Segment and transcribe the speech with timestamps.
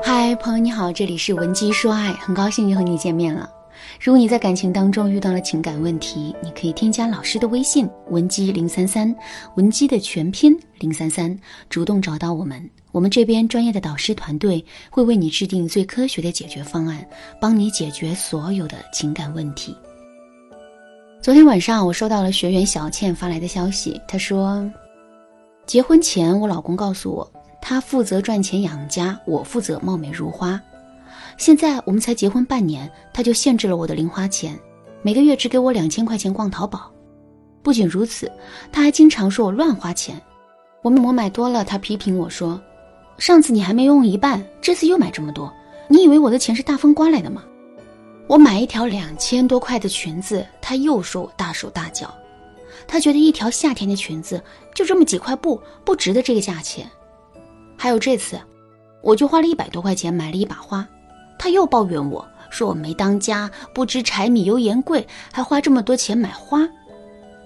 [0.00, 3.50] 嗨，朋友你好，这里是文姬说爱，很高兴又和你见面了。
[4.00, 9.14] 如果你在感情当中遇到了情感问题，你可以添加老师的微信文姬零三三，
[9.56, 11.38] 文姬的全拼零三三，
[11.68, 17.06] 主动找到我们，我们这边专业的导师团队会为你制定最科学的解决方案，
[17.38, 19.76] 帮你解决所有的情感问题。
[21.20, 24.68] 昨天晚上我收到了学员小倩发来的消息，她说，
[25.66, 27.30] 结婚前我老公告诉我。
[27.62, 30.60] 他负责赚钱养家，我负责貌美如花。
[31.38, 34.58] 现在我们才结婚半年，他就限制了我的零花钱，
[35.00, 36.90] 每个月只给我两千块钱逛淘宝。
[37.62, 38.30] 不仅如此，
[38.72, 40.20] 他还经常说我乱花钱。
[40.82, 42.60] 我面膜买多了，他批评我说
[43.16, 45.50] ：“上次你还没用一半，这次又买这么多，
[45.86, 47.44] 你以为我的钱是大风刮来的吗？”
[48.26, 52.12] 我买一条两千多块的裙子，他又说我大手大脚。
[52.88, 54.42] 他觉得一条夏天的裙子
[54.74, 56.90] 就这么几块布，不值得这个价钱。
[57.82, 58.40] 还有这次，
[59.00, 60.86] 我就花了一百多块钱买了一把花，
[61.36, 66.60] 他又抱怨我说我没当家，不知柴米油盐贵，还花这么多钱买花。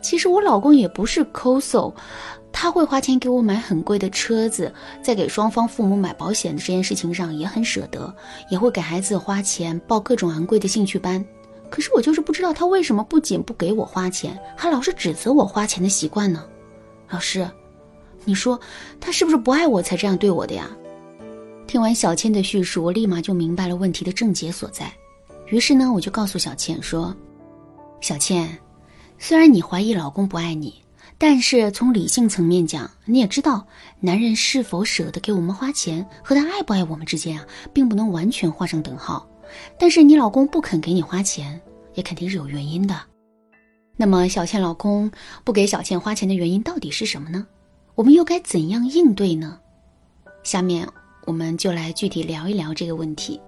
[0.00, 1.92] 其实我老公也不是抠搜，
[2.52, 8.14] 他会花钱给我买很贵的车子，在给双方父母买保险的这件事情上也很舍得，
[8.52, 11.24] 也会给孩子花钱报各种昂贵的兴趣班。
[11.68, 16.44] 可是我就是不知道他为什么不仅不给我花钱，还老是指责我花钱的习惯呢？
[17.08, 17.44] 老师。
[18.24, 18.58] 你说
[19.00, 20.70] 他是不是不爱我才这样对我的呀？
[21.66, 24.92] 听完小倩的叙述，我立马就明白了问题的症结所在。
[25.46, 27.14] 于是呢，我就告诉小倩说
[28.00, 28.58] ：“小倩，
[29.18, 30.74] 虽然你怀疑老公不爱你，
[31.16, 33.64] 但是从理性层面讲，你也知道，
[34.00, 39.24] 男人是否舍得给我们花钱和他爱不爱我们之间啊，并不能完全画上等号。
[39.78, 41.60] 但是你老公不肯给你花钱，
[41.94, 43.00] 也肯定是有原因的。
[43.96, 45.10] 那么，小倩老公
[45.44, 47.46] 不给小倩花钱的原因到底是什么呢？”
[47.94, 49.58] 我们又该怎样应对呢？
[50.42, 50.88] 下面
[51.26, 53.40] 我们就来具体聊一聊这个问题。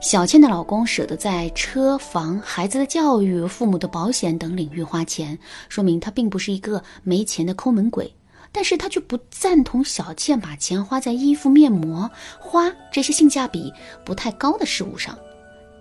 [0.00, 8.12] 小倩的老公舍得在车房、孩子的教育、父母的保险等领域花钱，说明他并不是一个没钱的抠门鬼。
[8.52, 13.70] 但是他却不赞同小倩把钱花在衣服、面膜、花这些性价比
[14.04, 15.18] 不太高的事物上。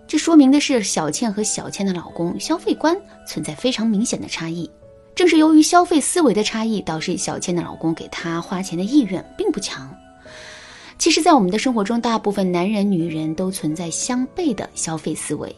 [0.08, 2.96] 这说明的是小倩和小倩的老公消费观
[3.26, 4.70] 存在非常明显的差异。
[5.16, 9.90] 正是由于消费思维的差异，导致小倩的老公给她花钱的意愿并不强。
[10.98, 15.54] 其实，在我们的生活中，大部分男人、女人都存在相悖的消费思维。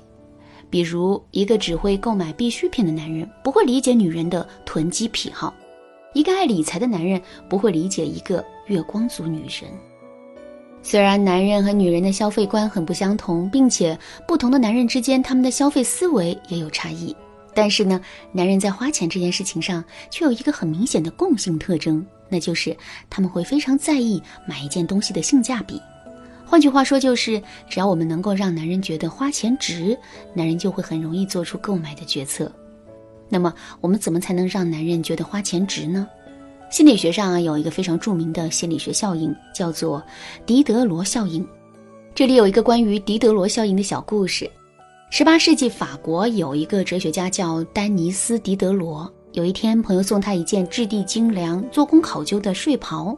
[0.69, 5.51] 比如，一个只会购买必需品的男人，不会理解女人的囤积癖好；
[6.13, 9.71] 一个爱理财的男人，不会理解一个月光族女人。
[10.83, 13.97] 虽然男人和女人的消费观很不相同，并且
[14.27, 17.15] 不同的男人之间，他们的消费思维也有差异。
[17.57, 17.99] 但是呢，
[18.31, 22.77] 男人在花钱这件事情上却有一个很明显的共性特征，那就是
[23.09, 25.81] 他们会非常在意买一件东西的性价比。
[26.45, 29.97] 换句话说，就是只要我们能够让男人觉得花钱值，
[30.35, 32.51] 男人就会很容易做出购买的决策。
[33.27, 33.51] 那么，
[33.81, 36.07] 我们怎么才能让男人觉得花钱值呢？
[36.69, 40.03] 心理学上啊，有一个非常著名的心理学效应，叫做
[40.45, 41.43] 狄德罗效应。
[42.13, 44.47] 这里有一个关于狄德罗效应的小故事。
[45.09, 49.11] 十八世纪法国有一个哲学家叫丹尼斯·狄德罗。
[49.31, 53.17] 有一天，朋友送他一件质地精良、做工考究的睡袍，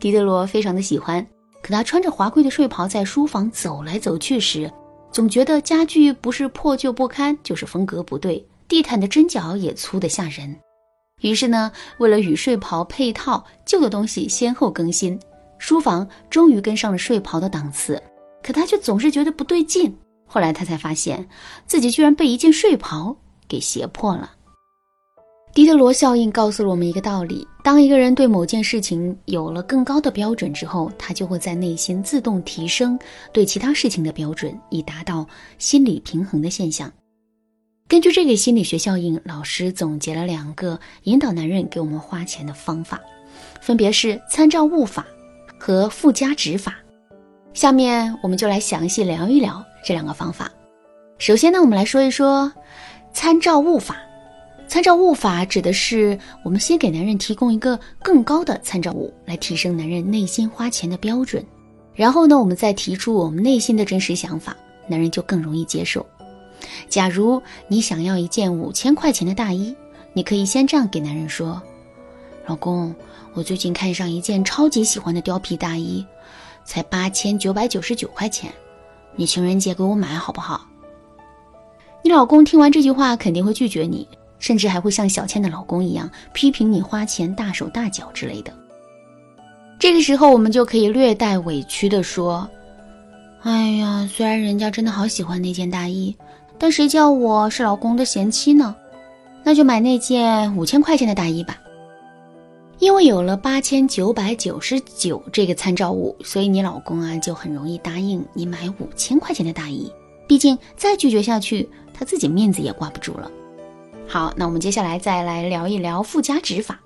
[0.00, 1.24] 狄德罗非常的喜欢。
[1.62, 4.70] 可他穿着华贵的睡袍在书房走来走去时，
[5.12, 10.54] 总觉得家具不是破旧不堪，就是风格不对，地毯的针脚也粗得吓人。
[11.20, 15.18] 于是呢，为了与睡袍配套，旧的东西先后更新，
[15.58, 18.02] 书房终于跟上了睡袍的档次。
[18.42, 19.96] 可他却总是觉得不对劲。
[20.32, 21.28] 后来他才发现，
[21.66, 23.14] 自己居然被一件睡袍
[23.46, 24.32] 给胁迫了。
[25.52, 32.98] 狄德罗效应告诉了我们一个道理：当一个人对某件事情有了更高的标准之后，他就会在内心自动提升
[33.30, 35.28] 对其他事情的标准，以达到
[35.58, 36.90] 心理平衡的现象。
[37.86, 42.98] 根据这个心理学效应，老师总结了两个引导男人给我们花钱的方法，
[43.60, 45.04] 分别是参照物法
[45.60, 46.74] 和附加值法。
[47.54, 49.64] 下面我们就来详细聊一聊。
[49.84, 50.50] 这两个方法，
[51.18, 52.52] 首先呢，我们来说一说
[53.12, 53.96] 参照物法。
[54.68, 61.44] 参照物法指的是我们先给男人提供一个更高的参照物，来提升男人内心花钱的标准，
[61.94, 64.56] 然后呢，我们再提出我们内心的真实想法，
[64.86, 66.06] 男人就更容易接受。
[66.88, 69.74] 假如你想要一件五千块钱的大衣，
[70.14, 71.60] 你可以先这样给男人说
[72.46, 72.94] ：“老公，
[73.34, 76.06] 我最近看上一件超级喜欢的貂皮大衣，
[76.64, 78.52] 才八千九百九十九块钱。”
[79.14, 80.66] 你情人节给我买好不好？
[82.02, 88.52] 你老公听完这句话肯定会拒绝你，甚至还会像小倩的老公一样批评你花钱大手大脚之类的。
[89.78, 92.48] 这个时候，我们就可以略带委屈的说
[93.42, 96.16] ：“哎呀，虽然人家真的好喜欢那件大衣，
[96.58, 98.74] 但谁叫我是老公的贤妻呢？
[99.44, 101.58] 那就买那件五千块钱的大衣吧。
[102.82, 109.88] 因为有了八千九百九十九这个参照物，所以你老公啊就很容易答应你买五千块钱的大衣。
[110.26, 113.30] 毕竟再拒绝下去，他自己面子也挂不住了。
[114.08, 116.80] 好，那我们接下来再来聊一聊附加值法。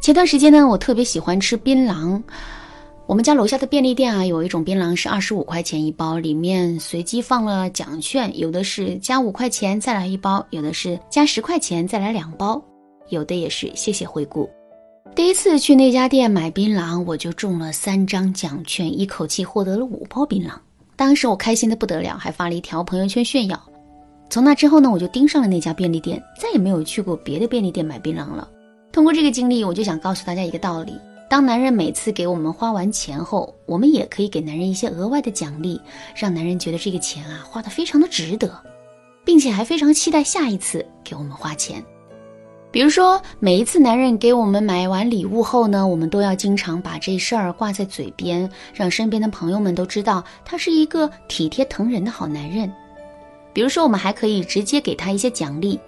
[0.00, 2.22] 前段时间呢，我特别喜欢吃槟榔。
[3.08, 12.62] 我们家楼下的便利店啊，有一种槟榔是二十五块钱一包，里面随机放了奖券，有的是加五块钱再来一包，有的是加十块钱再来两包，
[13.08, 14.48] 有的也是谢谢惠顾。
[15.32, 20.50] 一次去那家店买槟榔，我就中了三张奖券，一口气获得了五包槟榔。
[20.94, 23.58] 当时我开心的不得了，还发了一条朋友圈炫耀。
[24.28, 28.46] 从那之后呢，我就盯上了那家便利店，再也没有去过别的便利店买槟榔了。
[28.92, 30.92] 通过这个经历，我就想告诉大家一个道理：
[31.30, 35.80] 当男人每次给我们花完钱后，我们也可以给男人一些额外的奖励，
[36.14, 38.54] 让男人觉得这个钱啊花的非常的值得，
[39.24, 41.82] 并且还非常期待下一次给我们花钱。
[42.72, 52.72] 比如说，每一次男人给我们买完礼物后呢，我们都要经常把这事儿挂在嘴边，让身边的朋友们都知道他是一个体贴疼人的好男人。
[53.52, 55.78] 比如说，我们还可以直接给他一些奖励。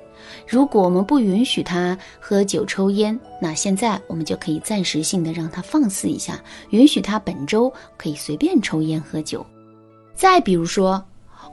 [0.47, 6.39] 如果我们不允许他喝酒抽烟，那现在我们就可以暂时性的让他放肆一下，
[6.69, 9.45] 允许他本周可以随便抽烟喝酒。
[10.15, 11.03] 再比如说。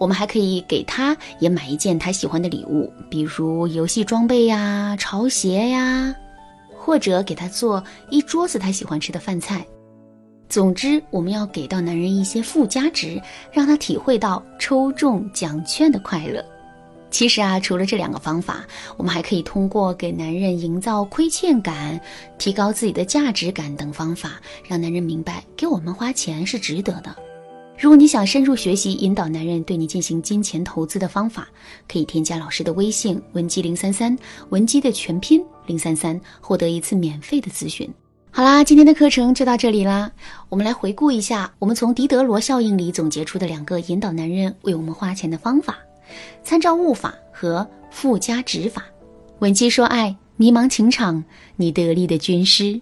[0.02, 6.16] 我们还可以给他也买一件他喜欢的礼物，比如游戏装备呀、潮鞋呀，
[6.76, 9.64] 或者给他做一桌子他喜欢吃的饭菜。
[10.50, 13.22] 总之，我们要给到男人一些附加值，
[13.52, 16.44] 让他体会到抽中奖券的快乐。
[17.12, 18.66] 其实啊，除了这两个方法，
[18.98, 22.02] 我们还可以通过给男人营造亏欠感、
[22.40, 27.16] 提高自己的价值感等方法，让男人明白给我们花钱是值得的。
[27.82, 31.48] 如果你想深入学习引导男人对你进行金钱投资的方法，
[31.92, 34.16] 可以添加老师的微信文姬零三三，
[34.50, 37.92] 文姬的全拼零三三，获得一次免费的咨询。
[38.30, 40.12] 好啦，今天的课程就到这里啦。
[40.48, 45.80] 我们来回顾一下，我们从狄德罗效应里总结出的两个引导男人为我们花钱的方法：
[46.44, 48.86] 参照物法和附加值法。
[49.40, 51.24] 文姬说爱，迷茫情场，
[51.56, 52.80] 你得力的军师。